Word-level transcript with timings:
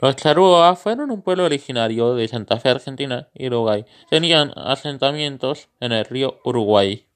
Los 0.00 0.16
charrúas 0.16 0.78
fueron 0.78 1.10
un 1.10 1.20
pueblo 1.20 1.44
originario 1.44 2.14
de 2.14 2.26
Santa 2.26 2.58
Fe, 2.58 2.70
Argentina 2.70 3.28
y 3.34 3.48
Uruguay; 3.48 3.84
tenían 4.08 4.50
asentamientos 4.56 5.68
en 5.78 5.92
el 5.92 6.06
río 6.06 6.40
Uruguay. 6.42 7.09